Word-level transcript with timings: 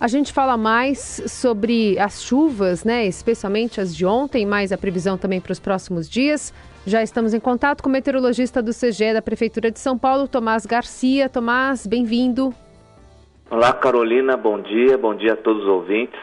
A 0.00 0.08
gente 0.08 0.32
fala 0.32 0.56
mais 0.56 1.22
sobre 1.26 1.98
as 1.98 2.22
chuvas, 2.22 2.84
né? 2.84 3.04
Especialmente 3.04 3.82
as 3.82 3.94
de 3.94 4.06
ontem, 4.06 4.46
mais 4.46 4.72
a 4.72 4.78
previsão 4.78 5.18
também 5.18 5.42
para 5.42 5.52
os 5.52 5.60
próximos 5.60 6.08
dias. 6.08 6.54
Já 6.86 7.02
estamos 7.02 7.34
em 7.34 7.38
contato 7.38 7.82
com 7.82 7.90
o 7.90 7.92
meteorologista 7.92 8.62
do 8.62 8.70
CGE 8.70 9.12
da 9.12 9.20
Prefeitura 9.20 9.70
de 9.70 9.78
São 9.78 9.98
Paulo, 9.98 10.26
Tomás 10.26 10.64
Garcia. 10.64 11.28
Tomás, 11.28 11.86
bem-vindo. 11.86 12.54
Olá, 13.50 13.74
Carolina, 13.74 14.38
bom 14.38 14.62
dia, 14.62 14.96
bom 14.96 15.14
dia 15.14 15.34
a 15.34 15.36
todos 15.36 15.64
os 15.64 15.68
ouvintes. 15.68 16.18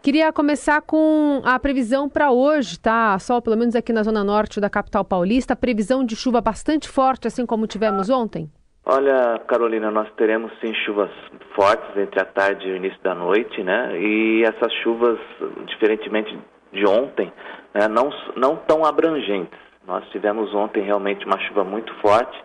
Queria 0.00 0.32
começar 0.32 0.80
com 0.80 1.42
a 1.44 1.58
previsão 1.58 2.08
para 2.08 2.30
hoje, 2.30 2.80
tá? 2.80 3.18
Sol, 3.18 3.42
pelo 3.42 3.58
menos 3.58 3.76
aqui 3.76 3.92
na 3.92 4.02
zona 4.02 4.24
norte 4.24 4.58
da 4.58 4.70
capital 4.70 5.04
paulista, 5.04 5.54
previsão 5.54 6.02
de 6.02 6.16
chuva 6.16 6.40
bastante 6.40 6.88
forte, 6.88 7.28
assim 7.28 7.44
como 7.44 7.66
tivemos 7.66 8.08
ontem? 8.08 8.50
Olha, 8.90 9.38
Carolina, 9.46 9.90
nós 9.90 10.10
teremos 10.16 10.50
sim 10.60 10.72
chuvas 10.86 11.10
fortes 11.54 11.94
entre 11.94 12.22
a 12.22 12.24
tarde 12.24 12.66
e 12.66 12.72
o 12.72 12.76
início 12.76 12.98
da 13.02 13.14
noite, 13.14 13.62
né? 13.62 14.00
E 14.00 14.42
essas 14.44 14.72
chuvas, 14.82 15.18
diferentemente 15.66 16.34
de 16.72 16.88
ontem, 16.88 17.30
né, 17.74 17.86
não, 17.86 18.08
não 18.34 18.56
tão 18.56 18.86
abrangentes. 18.86 19.58
Nós 19.86 20.08
tivemos 20.08 20.54
ontem 20.54 20.82
realmente 20.82 21.26
uma 21.26 21.38
chuva 21.40 21.64
muito 21.64 21.92
forte 21.96 22.42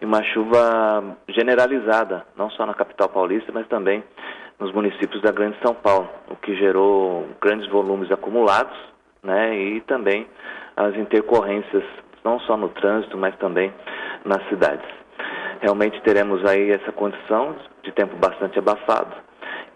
e 0.00 0.04
uma 0.04 0.22
chuva 0.22 1.16
generalizada, 1.28 2.24
não 2.36 2.48
só 2.50 2.64
na 2.64 2.74
capital 2.74 3.08
paulista, 3.08 3.50
mas 3.52 3.66
também 3.66 4.04
nos 4.60 4.72
municípios 4.72 5.20
da 5.20 5.32
Grande 5.32 5.58
São 5.66 5.74
Paulo, 5.74 6.08
o 6.30 6.36
que 6.36 6.54
gerou 6.54 7.26
grandes 7.40 7.68
volumes 7.68 8.08
acumulados, 8.12 8.78
né? 9.20 9.58
E 9.58 9.80
também 9.80 10.28
as 10.76 10.94
intercorrências, 10.94 11.82
não 12.22 12.38
só 12.38 12.56
no 12.56 12.68
trânsito, 12.68 13.18
mas 13.18 13.34
também 13.38 13.74
nas 14.24 14.48
cidades. 14.48 15.01
Realmente 15.62 16.02
teremos 16.02 16.44
aí 16.44 16.72
essa 16.72 16.90
condição 16.90 17.54
de 17.84 17.92
tempo 17.92 18.16
bastante 18.16 18.58
abafado. 18.58 19.14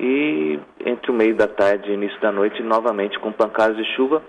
E 0.00 0.58
entre 0.84 1.12
o 1.12 1.14
meio 1.14 1.36
da 1.36 1.46
tarde 1.46 1.88
e 1.88 1.94
início 1.94 2.20
da 2.20 2.32
noite, 2.32 2.60
novamente 2.60 3.16
com 3.20 3.30
pancadas 3.30 3.76
de 3.76 3.84
chuva. 3.94 4.20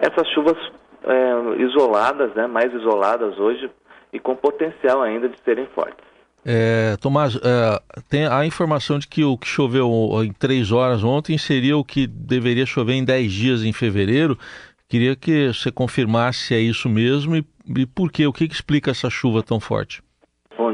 Essas 0.00 0.26
chuvas 0.30 0.56
é, 1.04 1.62
isoladas, 1.62 2.34
né, 2.34 2.46
mais 2.46 2.72
isoladas 2.72 3.38
hoje, 3.38 3.70
e 4.10 4.18
com 4.18 4.34
potencial 4.34 5.02
ainda 5.02 5.28
de 5.28 5.38
serem 5.44 5.66
fortes. 5.66 6.02
É, 6.46 6.96
Tomás, 6.96 7.36
é, 7.36 7.78
tem 8.08 8.26
a 8.26 8.46
informação 8.46 8.98
de 8.98 9.06
que 9.06 9.22
o 9.22 9.36
que 9.36 9.46
choveu 9.46 9.90
em 10.24 10.32
três 10.32 10.72
horas 10.72 11.04
ontem 11.04 11.36
seria 11.36 11.76
o 11.76 11.84
que 11.84 12.06
deveria 12.06 12.64
chover 12.64 12.94
em 12.94 13.04
dez 13.04 13.30
dias 13.30 13.62
em 13.62 13.72
fevereiro. 13.74 14.38
Queria 14.88 15.14
que 15.14 15.48
você 15.48 15.70
confirmasse 15.70 16.38
se 16.38 16.54
é 16.54 16.58
isso 16.58 16.88
mesmo 16.88 17.36
e, 17.36 17.44
e 17.76 17.84
por 17.84 18.10
quê? 18.10 18.26
O 18.26 18.32
que, 18.32 18.48
que 18.48 18.54
explica 18.54 18.90
essa 18.90 19.10
chuva 19.10 19.42
tão 19.42 19.60
forte? 19.60 20.02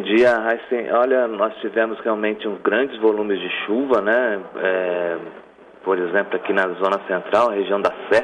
Dia, 0.05 0.37
Heisen. 0.37 0.93
Olha, 0.93 1.27
nós 1.27 1.55
tivemos 1.63 1.99
realmente 2.01 2.47
um 2.47 2.57
grandes 2.57 2.95
volumes 3.01 3.41
de 3.41 3.49
chuva, 3.65 4.03
né? 4.03 4.39
É, 4.57 5.17
por 5.83 5.99
exemplo, 5.99 6.37
aqui 6.37 6.53
na 6.53 6.69
zona 6.75 7.01
central, 7.09 7.49
região 7.49 7.81
da 7.81 7.91
Sé, 8.11 8.23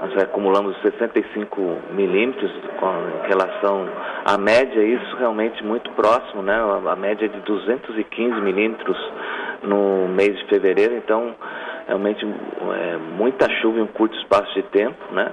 nós 0.00 0.22
acumulamos 0.22 0.74
65 0.80 1.60
milímetros 1.90 2.50
em 2.50 3.28
relação 3.28 3.88
à 4.24 4.38
média, 4.38 4.82
isso 4.82 5.16
realmente 5.16 5.62
muito 5.62 5.90
próximo, 5.92 6.42
né? 6.42 6.56
A 6.90 6.96
média 6.96 7.28
de 7.28 7.40
215 7.40 8.40
milímetros 8.40 8.96
no 9.62 10.08
mês 10.08 10.34
de 10.38 10.46
fevereiro, 10.46 10.94
então 10.96 11.34
realmente 11.86 12.24
é, 12.24 12.96
muita 13.18 13.50
chuva 13.60 13.78
em 13.78 13.82
um 13.82 13.86
curto 13.88 14.16
espaço 14.16 14.52
de 14.54 14.62
tempo, 14.62 15.12
né? 15.12 15.30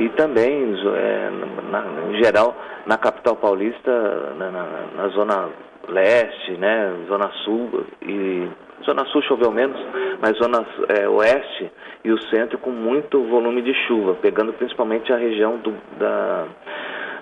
E 0.00 0.08
também, 0.10 0.74
é, 0.96 1.30
na, 1.70 1.84
em 2.10 2.24
geral, 2.24 2.56
na 2.86 2.96
capital 2.96 3.36
paulista, 3.36 3.92
na, 4.38 4.50
na, 4.50 4.66
na, 4.96 5.08
zona 5.08 5.50
leste, 5.88 6.52
né, 6.52 6.90
zona 7.06 7.30
sul, 7.44 7.84
e 8.00 8.48
zona 8.82 9.04
sul 9.06 9.20
choveu 9.24 9.50
menos, 9.50 9.78
mas 10.22 10.38
zona 10.38 10.66
é, 10.88 11.06
oeste 11.06 11.70
e 12.02 12.10
o 12.10 12.18
centro 12.30 12.56
com 12.56 12.70
muito 12.70 13.22
volume 13.24 13.60
de 13.60 13.74
chuva, 13.86 14.14
pegando 14.14 14.54
principalmente 14.54 15.12
a 15.12 15.18
região 15.18 15.58
do, 15.58 15.74
da, 15.98 16.46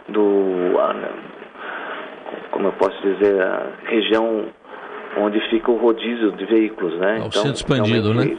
do 0.08 0.79
como 2.52 2.69
eu 2.69 2.73
posso 2.75 3.01
dizer, 3.02 3.42
a 3.42 3.73
região 3.86 4.47
onde 5.17 5.41
fica 5.51 5.69
o 5.69 5.79
rodízio 5.79 6.31
de 6.31 6.45
veículos, 6.45 6.97
né? 7.01 7.17
É 7.17 7.23
o 7.23 7.27
então, 7.27 7.42
centro 7.42 7.57
expandido, 7.57 8.14
né? 8.14 8.39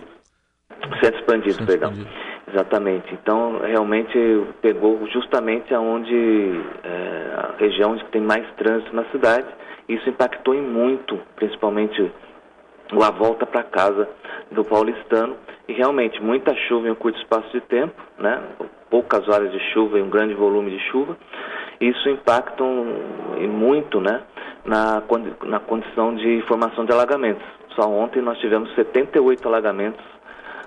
Centro 1.01 1.19
expandido, 1.19 1.53
centro 1.55 1.67
perdão. 1.67 1.91
Expandido. 1.91 2.28
Exatamente. 2.51 3.13
Então, 3.13 3.59
realmente 3.59 4.17
pegou 4.61 5.05
justamente 5.07 5.73
aonde 5.73 6.61
é, 6.83 7.33
a 7.35 7.55
região 7.57 7.91
onde 7.91 8.03
tem 8.05 8.21
mais 8.21 8.45
trânsito 8.55 8.95
na 8.95 9.05
cidade. 9.05 9.47
Isso 9.87 10.09
impactou 10.09 10.53
em 10.55 10.61
muito, 10.61 11.19
principalmente 11.35 12.11
a 12.91 13.11
volta 13.11 13.45
para 13.45 13.63
casa 13.63 14.09
do 14.51 14.63
paulistano 14.63 15.35
e 15.67 15.73
realmente 15.73 16.21
muita 16.21 16.55
chuva 16.67 16.87
em 16.87 16.91
um 16.91 16.95
curto 16.95 17.19
espaço 17.19 17.49
de 17.51 17.61
tempo, 17.61 18.01
né? 18.17 18.41
Poucas 18.89 19.27
horas 19.27 19.51
de 19.51 19.59
chuva 19.71 19.99
e 19.99 20.01
um 20.01 20.09
grande 20.09 20.33
volume 20.33 20.71
de 20.71 20.79
chuva. 20.89 21.15
Isso 21.79 22.09
impacta 22.09 22.63
muito, 22.63 24.01
né? 24.01 24.23
Na, 24.65 25.03
na 25.45 25.59
condição 25.59 26.15
de 26.15 26.43
formação 26.47 26.85
de 26.85 26.91
alagamentos. 26.91 27.45
Só 27.75 27.87
ontem 27.87 28.21
nós 28.21 28.37
tivemos 28.39 28.73
78 28.73 29.47
alagamentos, 29.47 30.03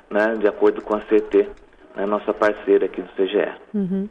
né? 0.09 0.37
De 0.39 0.47
acordo 0.47 0.81
com 0.81 0.95
a 0.95 1.01
CT 1.01 1.62
é 1.97 2.07
nossa 2.07 2.33
parceira 2.33 2.87
aqui 2.87 3.03
do 3.03 3.09
CGE. 3.13 3.53
Uhum. 3.75 4.09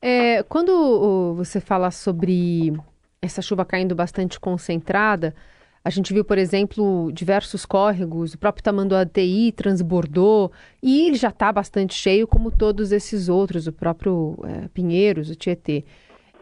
É, 0.00 0.42
quando 0.44 1.34
você 1.34 1.60
fala 1.60 1.90
sobre 1.90 2.72
essa 3.20 3.42
chuva 3.42 3.64
caindo 3.64 3.94
bastante 3.94 4.38
concentrada, 4.38 5.34
a 5.84 5.90
gente 5.90 6.12
viu, 6.12 6.24
por 6.24 6.38
exemplo, 6.38 7.10
diversos 7.12 7.64
córregos, 7.64 8.34
o 8.34 8.38
próprio 8.38 8.62
Tamanduá 8.62 9.06
TI 9.06 9.52
transbordou 9.52 10.52
e 10.82 11.06
ele 11.06 11.16
já 11.16 11.28
está 11.28 11.50
bastante 11.50 11.94
cheio, 11.94 12.26
como 12.26 12.50
todos 12.50 12.92
esses 12.92 13.28
outros, 13.28 13.66
o 13.66 13.72
próprio 13.72 14.36
é, 14.44 14.68
Pinheiros, 14.68 15.30
o 15.30 15.34
Tietê. 15.34 15.84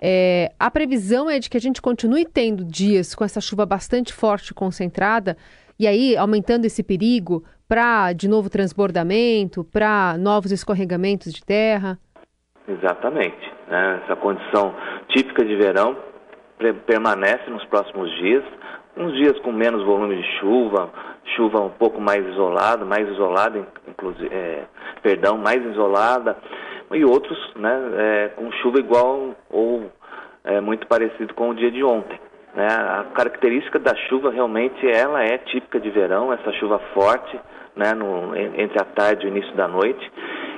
É, 0.01 0.53
a 0.59 0.71
previsão 0.71 1.31
é 1.31 1.39
de 1.39 1.49
que 1.49 1.57
a 1.57 1.61
gente 1.61 1.81
continue 1.81 2.27
tendo 2.27 2.65
dias 2.65 3.15
com 3.15 3.25
essa 3.25 3.41
chuva 3.41 3.65
bastante 3.65 4.13
forte 4.13 4.51
e 4.51 4.55
concentrada, 4.55 5.37
e 5.79 5.87
aí 5.87 6.17
aumentando 6.17 6.65
esse 6.65 6.83
perigo 6.83 7.45
para, 7.69 8.13
de 8.13 8.29
novo, 8.29 8.49
transbordamento, 8.49 9.65
para 9.65 10.17
novos 10.19 10.53
escorregamentos 10.53 11.33
de 11.33 11.45
terra? 11.45 11.99
Exatamente. 12.69 13.53
Né? 13.69 14.01
Essa 14.05 14.17
condição 14.17 14.75
típica 15.09 15.45
de 15.45 15.57
verão 15.57 15.97
permanece 16.87 17.51
nos 17.51 17.65
próximos 17.67 18.11
dias. 18.19 18.45
Uns 18.97 19.13
dias 19.15 19.39
com 19.41 19.53
menos 19.53 19.85
volume 19.85 20.17
de 20.17 20.39
chuva, 20.39 20.91
chuva 21.37 21.61
um 21.61 21.71
pouco 21.71 22.01
mais 22.01 22.27
isolada, 22.27 22.85
mais 22.85 23.07
isolada, 23.09 23.67
inclusive, 23.87 24.35
é, 24.35 24.65
perdão, 25.03 25.37
mais 25.37 25.63
isolada, 25.67 26.37
e 26.93 27.05
outros, 27.05 27.39
né, 27.57 27.79
é, 27.95 28.29
com 28.29 28.51
chuva 28.53 28.79
igual 28.79 29.35
ou 29.51 29.91
é, 30.45 30.61
muito 30.61 30.87
parecido 30.87 31.35
com 31.35 31.51
o 31.51 31.55
dia 31.55 31.71
de 31.71 31.85
ontem. 31.85 32.19
Né? 32.57 32.67
A 32.67 33.05
característica 33.15 33.79
da 33.79 33.95
chuva 34.09 34.31
realmente 34.31 34.91
ela 34.91 35.23
é 35.23 35.37
típica 35.37 35.79
de 35.79 35.91
verão, 35.91 36.33
essa 36.33 36.51
chuva 36.53 36.79
forte, 36.95 37.39
né, 37.77 37.93
no, 37.93 38.35
entre 38.35 38.81
a 38.81 38.85
tarde 38.85 39.27
e 39.27 39.29
o 39.29 39.33
início 39.37 39.55
da 39.55 39.69
noite. 39.69 40.11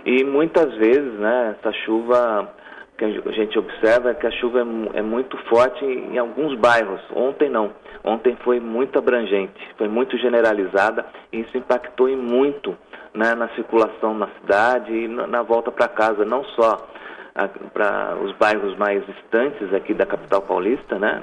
E 0.06 0.22
muitas 0.22 0.72
vezes, 0.76 1.12
né, 1.14 1.56
essa 1.58 1.72
chuva 1.84 2.54
que 2.96 3.04
a 3.04 3.32
gente 3.32 3.58
observa 3.58 4.10
é 4.10 4.14
que 4.14 4.26
a 4.26 4.30
chuva 4.30 4.60
é, 4.60 4.98
é 4.98 5.02
muito 5.02 5.36
forte 5.48 5.84
em, 5.84 6.18
alguns 6.18 6.56
bairros. 6.58 7.00
Ontem 7.14 7.48
não. 7.48 7.72
Ontem 8.04 8.36
foi 8.44 8.60
muito 8.60 8.98
abrangente, 8.98 9.60
foi 9.76 9.88
muito 9.88 10.16
generalizada 10.18 11.04
e 11.32 11.40
isso 11.40 11.58
impactou 11.58 12.08
em 12.08 12.16
muito 12.16 12.76
né, 13.12 13.34
na 13.34 13.48
circulação 13.50 14.14
na 14.14 14.28
cidade 14.40 14.92
e 14.92 15.08
na, 15.08 15.26
na 15.26 15.42
volta 15.42 15.72
para 15.72 15.88
casa, 15.88 16.24
não 16.24 16.44
só 16.44 16.86
para 17.72 18.16
os 18.20 18.32
bairros 18.32 18.76
mais 18.76 19.04
distantes 19.06 19.72
aqui 19.72 19.94
da 19.94 20.04
capital 20.04 20.42
paulista, 20.42 20.98
né, 20.98 21.22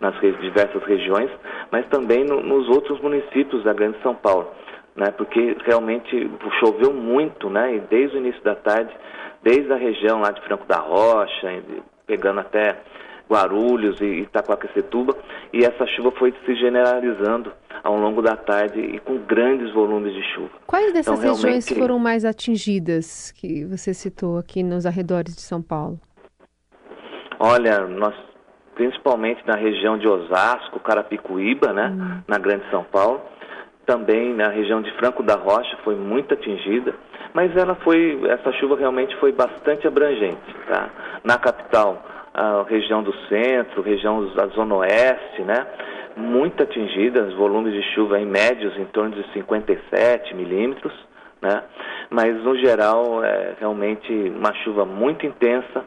nas 0.00 0.18
diversas 0.20 0.82
regiões, 0.84 1.30
mas 1.70 1.86
também 1.88 2.24
no, 2.24 2.42
nos 2.42 2.68
outros 2.68 3.00
municípios 3.00 3.64
da 3.64 3.72
Grande 3.72 3.96
São 4.02 4.14
Paulo, 4.14 4.48
né, 4.94 5.10
porque 5.16 5.56
realmente 5.64 6.30
choveu 6.60 6.92
muito, 6.92 7.48
né, 7.48 7.76
e 7.76 7.80
desde 7.80 8.16
o 8.16 8.20
início 8.20 8.42
da 8.42 8.54
tarde, 8.54 8.94
desde 9.42 9.72
a 9.72 9.76
região 9.76 10.20
lá 10.20 10.30
de 10.30 10.40
Franco 10.42 10.66
da 10.66 10.78
Rocha, 10.78 11.62
pegando 12.06 12.40
até 12.40 12.76
Guarulhos 13.28 14.00
e 14.00 14.22
Itacoaquecetuba, 14.22 15.16
e 15.52 15.64
essa 15.64 15.86
chuva 15.86 16.12
foi 16.12 16.32
se 16.44 16.54
generalizando 16.54 17.52
ao 17.82 17.96
longo 17.96 18.22
da 18.22 18.36
tarde 18.36 18.80
e 18.80 18.98
com 19.00 19.18
grandes 19.18 19.72
volumes 19.72 20.12
de 20.14 20.22
chuva. 20.34 20.50
Quais 20.66 20.92
dessas 20.92 21.18
então, 21.18 21.34
regiões 21.34 21.66
realmente... 21.66 21.74
foram 21.74 21.98
mais 21.98 22.24
atingidas 22.24 23.32
que 23.32 23.64
você 23.64 23.92
citou 23.92 24.38
aqui 24.38 24.62
nos 24.62 24.86
arredores 24.86 25.34
de 25.34 25.42
São 25.42 25.60
Paulo? 25.60 26.00
Olha, 27.38 27.86
nós 27.86 28.14
principalmente 28.76 29.42
na 29.44 29.56
região 29.56 29.98
de 29.98 30.06
Osasco, 30.06 30.78
Carapicuíba, 30.78 31.72
né, 31.72 31.88
hum. 31.92 32.20
na 32.28 32.38
Grande 32.38 32.62
São 32.70 32.84
Paulo, 32.84 33.20
também 33.84 34.34
na 34.34 34.48
região 34.48 34.82
de 34.82 34.90
Franco 34.92 35.22
da 35.22 35.34
Rocha 35.34 35.76
foi 35.82 35.96
muito 35.96 36.34
atingida, 36.34 36.94
mas 37.32 37.56
ela 37.56 37.74
foi, 37.76 38.20
essa 38.28 38.52
chuva 38.52 38.76
realmente 38.76 39.16
foi 39.16 39.32
bastante 39.32 39.86
abrangente, 39.86 40.54
tá? 40.68 40.90
Na 41.24 41.38
capital, 41.38 42.04
a 42.34 42.64
região 42.68 43.02
do 43.02 43.14
centro, 43.28 43.82
região 43.82 44.26
da 44.34 44.46
zona 44.48 44.74
oeste, 44.76 45.42
né? 45.42 45.66
muito 46.16 46.62
atingidas, 46.62 47.34
volumes 47.34 47.74
de 47.74 47.82
chuva 47.94 48.18
em 48.18 48.24
médios 48.24 48.76
em 48.78 48.86
torno 48.86 49.10
de 49.10 49.32
57 49.32 50.34
milímetros, 50.34 50.92
né? 51.42 51.62
mas 52.08 52.34
no 52.42 52.56
geral 52.58 53.22
é 53.22 53.54
realmente 53.60 54.10
uma 54.12 54.52
chuva 54.64 54.84
muito 54.84 55.26
intensa, 55.26 55.84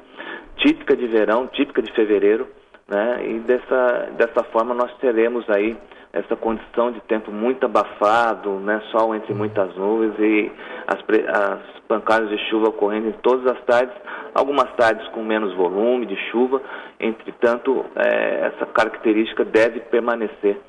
típica 0.57 0.95
de 0.95 1.07
verão, 1.07 1.47
típica 1.47 1.81
de 1.81 1.91
fevereiro, 1.93 2.47
né? 2.89 3.25
e 3.25 3.39
dessa, 3.39 4.09
dessa 4.17 4.43
forma 4.45 4.73
nós 4.73 4.91
teremos 4.97 5.47
aí 5.49 5.77
essa 6.11 6.35
condição 6.35 6.91
de 6.91 6.99
tempo 7.01 7.31
muito 7.31 7.65
abafado, 7.65 8.59
né? 8.59 8.81
sol 8.91 9.13
entre 9.13 9.31
muitas 9.33 9.75
nuvens 9.75 10.15
e 10.17 10.51
as, 10.87 10.99
as 11.27 11.79
pancadas 11.87 12.29
de 12.29 12.37
chuva 12.49 12.69
ocorrendo 12.69 13.09
em 13.09 13.13
todas 13.21 13.45
as 13.45 13.63
tardes, 13.65 13.95
algumas 14.33 14.71
tardes 14.75 15.07
com 15.09 15.23
menos 15.23 15.53
volume 15.55 16.07
de 16.07 16.15
chuva, 16.31 16.61
entretanto, 16.99 17.85
é, 17.95 18.47
essa 18.47 18.65
característica 18.65 19.45
deve 19.45 19.81
permanecer, 19.81 20.59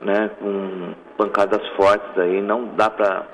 né? 0.00 0.30
com 0.38 0.94
pancadas 1.16 1.66
fortes 1.70 2.16
aí, 2.18 2.40
não 2.40 2.66
dá 2.76 2.88
para 2.88 3.26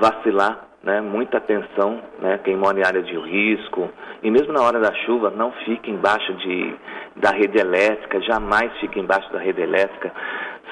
vacilar, 0.00 0.68
né? 0.86 1.00
muita 1.00 1.38
atenção, 1.38 2.00
né? 2.20 2.38
quem 2.44 2.56
mora 2.56 2.78
em 2.78 2.86
área 2.86 3.02
de 3.02 3.18
risco, 3.18 3.90
e 4.22 4.30
mesmo 4.30 4.52
na 4.52 4.62
hora 4.62 4.78
da 4.78 4.94
chuva, 5.04 5.30
não 5.30 5.50
fique 5.64 5.90
embaixo 5.90 6.32
de, 6.34 6.74
da 7.16 7.30
rede 7.30 7.58
elétrica, 7.58 8.20
jamais 8.20 8.72
fique 8.78 9.00
embaixo 9.00 9.30
da 9.32 9.40
rede 9.40 9.60
elétrica, 9.60 10.12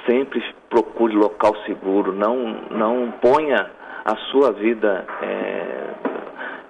sempre 0.06 0.40
procure 0.70 1.16
local 1.16 1.56
seguro, 1.66 2.12
não, 2.12 2.36
não 2.70 3.12
ponha 3.20 3.68
a 4.04 4.14
sua 4.30 4.52
vida 4.52 5.04
é, 5.20 5.84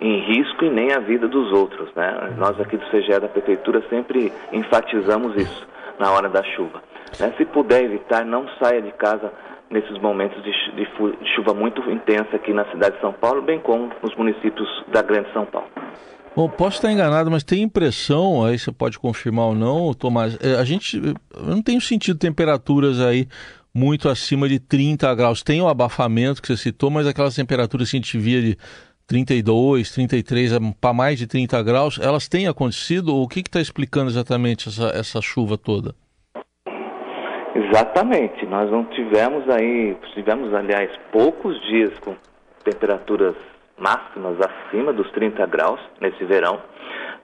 em 0.00 0.20
risco 0.20 0.64
e 0.64 0.70
nem 0.70 0.92
a 0.94 1.00
vida 1.00 1.28
dos 1.28 1.52
outros. 1.52 1.92
Né? 1.94 2.32
Nós 2.38 2.58
aqui 2.58 2.78
do 2.78 2.86
CGE 2.86 3.20
da 3.20 3.28
Prefeitura 3.28 3.82
sempre 3.90 4.32
enfatizamos 4.52 5.36
isso 5.36 5.68
na 5.98 6.10
hora 6.12 6.30
da 6.30 6.42
chuva. 6.42 6.82
Né? 7.20 7.34
Se 7.36 7.44
puder 7.44 7.84
evitar, 7.84 8.24
não 8.24 8.48
saia 8.58 8.80
de 8.80 8.92
casa 8.92 9.30
nesses 9.74 10.00
momentos 10.00 10.40
de, 10.44 10.52
de, 10.52 11.34
chuva 11.34 11.52
muito 11.52 11.82
intensa 11.90 12.36
aqui 12.36 12.52
na 12.52 12.64
cidade 12.70 12.94
de 12.94 13.00
São 13.00 13.12
Paulo, 13.12 13.42
bem 13.42 13.58
como 13.58 13.90
nos 14.00 14.14
municípios 14.14 14.68
da 14.92 15.02
Grande 15.02 15.32
São 15.32 15.44
Paulo. 15.44 15.68
Bom, 16.36 16.48
posso 16.48 16.76
estar 16.76 16.92
enganado, 16.92 17.28
mas 17.28 17.42
tem 17.42 17.62
impressão, 17.62 18.44
aí 18.44 18.56
você 18.56 18.70
pode 18.70 19.00
confirmar 19.00 19.46
ou 19.46 19.54
não, 19.54 19.92
Tomás, 19.92 20.38
é, 20.40 20.54
a 20.54 20.64
gente, 20.64 20.96
eu 20.96 21.44
não 21.44 21.60
tenho 21.60 21.80
sentido 21.80 22.16
temperaturas 22.16 23.00
aí 23.00 23.26
muito 23.74 24.08
acima 24.08 24.48
de 24.48 24.60
30 24.60 25.12
graus. 25.16 25.42
Tem 25.42 25.60
o 25.60 25.68
abafamento 25.68 26.40
que 26.40 26.46
você 26.46 26.56
citou, 26.56 26.88
mas 26.88 27.08
aquelas 27.08 27.34
temperaturas 27.34 27.90
que 27.90 27.96
a 27.96 28.00
gente 28.00 28.16
via 28.16 28.40
de 28.40 28.56
32, 29.08 29.90
33 29.90 30.52
para 30.80 30.92
mais 30.94 31.18
de 31.18 31.26
30 31.26 31.60
graus, 31.64 31.98
elas 32.00 32.28
têm 32.28 32.46
acontecido? 32.46 33.12
Ou 33.12 33.24
o 33.24 33.28
que 33.28 33.40
está 33.40 33.60
explicando 33.60 34.08
exatamente 34.08 34.68
essa, 34.68 34.86
essa 34.90 35.20
chuva 35.20 35.58
toda? 35.58 35.96
Exatamente. 37.54 38.44
Nós 38.46 38.70
não 38.70 38.84
tivemos 38.84 39.48
aí, 39.48 39.96
tivemos 40.12 40.52
aliás 40.52 40.90
poucos 41.12 41.60
dias 41.66 41.96
com 42.00 42.16
temperaturas 42.64 43.36
máximas 43.78 44.36
acima 44.40 44.92
dos 44.92 45.10
30 45.12 45.46
graus 45.46 45.80
nesse 46.00 46.24
verão, 46.24 46.60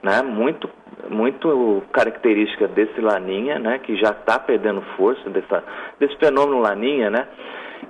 né? 0.01 0.21
Muito, 0.21 0.69
muito 1.09 1.83
característica 1.91 2.67
desse 2.67 2.99
laninha, 3.01 3.59
né? 3.59 3.79
Que 3.79 3.95
já 3.97 4.11
está 4.11 4.39
perdendo 4.39 4.81
força 4.95 5.29
dessa, 5.29 5.63
desse 5.99 6.15
fenômeno 6.17 6.59
laninha, 6.59 7.09
né? 7.09 7.27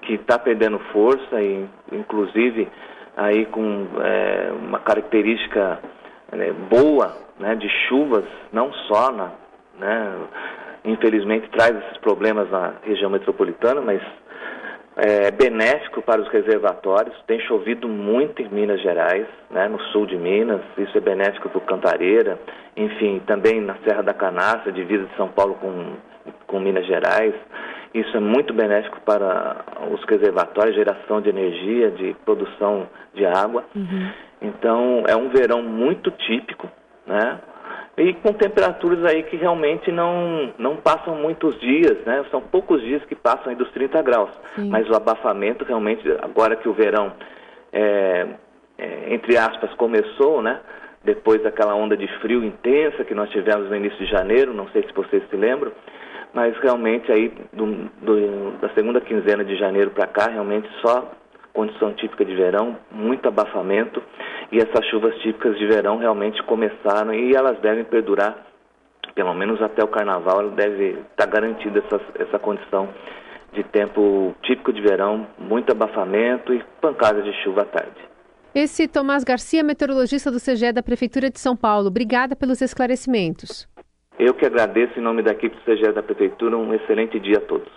Que 0.01 0.15
está 0.15 0.39
perdendo 0.39 0.79
força 0.91 1.41
e, 1.41 1.65
inclusive, 1.91 2.67
aí 3.17 3.45
com 3.47 3.87
é, 3.99 4.51
uma 4.51 4.79
característica 4.79 5.79
é, 6.31 6.51
boa, 6.51 7.15
né? 7.39 7.55
De 7.55 7.69
chuvas, 7.87 8.25
não 8.51 8.71
só 8.87 9.11
na, 9.11 9.31
né? 9.79 10.15
Infelizmente 10.83 11.49
traz 11.49 11.75
esses 11.77 11.97
problemas 11.97 12.49
na 12.49 12.73
região 12.83 13.09
metropolitana, 13.09 13.81
mas 13.81 14.01
é 14.95 15.31
benéfico 15.31 16.01
para 16.01 16.21
os 16.21 16.27
reservatórios. 16.29 17.15
Tem 17.25 17.39
chovido 17.41 17.87
muito 17.87 18.41
em 18.41 18.49
Minas 18.49 18.81
Gerais, 18.81 19.27
né, 19.49 19.67
no 19.67 19.79
sul 19.91 20.05
de 20.05 20.17
Minas. 20.17 20.61
Isso 20.77 20.97
é 20.97 21.01
benéfico 21.01 21.49
para 21.49 21.57
o 21.57 21.61
Cantareira. 21.61 22.39
Enfim, 22.75 23.21
também 23.25 23.61
na 23.61 23.75
Serra 23.85 24.01
da 24.01 24.13
Canastra, 24.13 24.71
divisa 24.71 25.05
de 25.05 25.15
São 25.15 25.29
Paulo 25.29 25.55
com, 25.55 25.93
com 26.47 26.59
Minas 26.59 26.85
Gerais. 26.85 27.33
Isso 27.93 28.15
é 28.15 28.19
muito 28.19 28.53
benéfico 28.53 28.99
para 29.01 29.65
os 29.91 30.03
reservatórios, 30.05 30.75
geração 30.75 31.21
de 31.21 31.29
energia, 31.29 31.91
de 31.91 32.15
produção 32.25 32.87
de 33.13 33.25
água. 33.25 33.65
Uhum. 33.75 34.09
Então, 34.41 35.03
é 35.07 35.15
um 35.15 35.29
verão 35.29 35.61
muito 35.61 36.09
típico, 36.11 36.69
né? 37.05 37.39
E 37.97 38.13
com 38.13 38.31
temperaturas 38.33 39.03
aí 39.05 39.23
que 39.23 39.35
realmente 39.35 39.91
não, 39.91 40.53
não 40.57 40.77
passam 40.77 41.15
muitos 41.15 41.59
dias, 41.59 41.97
né? 42.05 42.23
São 42.31 42.41
poucos 42.41 42.81
dias 42.81 43.03
que 43.05 43.15
passam 43.15 43.49
aí 43.49 43.55
dos 43.55 43.69
30 43.71 44.01
graus. 44.01 44.29
Sim. 44.55 44.69
Mas 44.69 44.89
o 44.89 44.95
abafamento 44.95 45.65
realmente, 45.65 46.09
agora 46.21 46.55
que 46.55 46.69
o 46.69 46.73
verão, 46.73 47.11
é, 47.71 48.27
é, 48.77 49.13
entre 49.13 49.37
aspas, 49.37 49.73
começou, 49.73 50.41
né? 50.41 50.61
Depois 51.03 51.43
daquela 51.43 51.75
onda 51.75 51.97
de 51.97 52.07
frio 52.19 52.43
intensa 52.43 53.03
que 53.03 53.13
nós 53.13 53.29
tivemos 53.29 53.69
no 53.69 53.75
início 53.75 53.97
de 53.97 54.05
janeiro, 54.05 54.53
não 54.53 54.67
sei 54.69 54.83
se 54.83 54.93
vocês 54.93 55.23
se 55.29 55.35
lembram, 55.35 55.71
mas 56.33 56.57
realmente 56.59 57.11
aí 57.11 57.33
do, 57.51 57.65
do, 58.01 58.51
da 58.61 58.69
segunda 58.69 59.01
quinzena 59.01 59.43
de 59.43 59.57
janeiro 59.57 59.91
para 59.91 60.07
cá, 60.07 60.29
realmente 60.29 60.69
só 60.81 61.11
condição 61.53 61.93
típica 61.93 62.23
de 62.25 62.35
verão, 62.35 62.77
muito 62.91 63.27
abafamento 63.27 64.01
e 64.51 64.57
essas 64.57 64.85
chuvas 64.87 65.15
típicas 65.19 65.57
de 65.57 65.65
verão 65.67 65.97
realmente 65.97 66.41
começaram 66.43 67.13
e 67.13 67.35
elas 67.35 67.59
devem 67.59 67.83
perdurar 67.83 68.51
pelo 69.13 69.33
menos 69.33 69.61
até 69.61 69.83
o 69.83 69.87
carnaval, 69.87 70.51
deve 70.51 70.97
estar 71.11 71.25
garantida 71.25 71.79
essa, 71.79 72.01
essa 72.19 72.39
condição 72.39 72.89
de 73.53 73.63
tempo 73.63 74.33
típico 74.43 74.71
de 74.71 74.81
verão, 74.81 75.27
muito 75.37 75.71
abafamento 75.71 76.53
e 76.53 76.63
pancadas 76.79 77.23
de 77.23 77.33
chuva 77.43 77.63
à 77.63 77.65
tarde. 77.65 78.11
Esse 78.55 78.87
Tomás 78.87 79.23
Garcia, 79.23 79.63
meteorologista 79.63 80.31
do 80.31 80.37
CGE 80.37 80.71
da 80.71 80.83
Prefeitura 80.83 81.29
de 81.29 81.39
São 81.39 81.55
Paulo. 81.55 81.87
Obrigada 81.87 82.35
pelos 82.35 82.61
esclarecimentos. 82.61 83.67
Eu 84.19 84.33
que 84.33 84.45
agradeço 84.45 84.99
em 84.99 85.01
nome 85.01 85.21
da 85.21 85.31
equipe 85.31 85.55
do 85.55 85.61
CGE 85.63 85.91
da 85.93 86.03
Prefeitura. 86.03 86.57
Um 86.57 86.73
excelente 86.73 87.19
dia 87.19 87.37
a 87.37 87.41
todos. 87.41 87.71